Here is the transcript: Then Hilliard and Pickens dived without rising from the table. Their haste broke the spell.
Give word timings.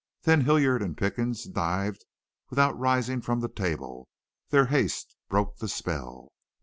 Then 0.23 0.41
Hilliard 0.45 0.81
and 0.81 0.97
Pickens 0.97 1.43
dived 1.43 2.05
without 2.49 2.75
rising 2.75 3.21
from 3.21 3.39
the 3.39 3.47
table. 3.47 4.09
Their 4.49 4.65
haste 4.65 5.15
broke 5.29 5.57
the 5.57 5.69
spell. 5.69 6.31